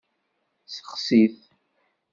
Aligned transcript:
Sexsi-t. 0.73 1.35